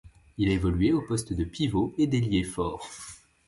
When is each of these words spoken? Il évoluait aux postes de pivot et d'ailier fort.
Il 0.39 0.49
évoluait 0.49 0.93
aux 0.93 1.03
postes 1.03 1.31
de 1.33 1.43
pivot 1.43 1.93
et 1.99 2.07
d'ailier 2.07 2.41
fort. 2.43 2.89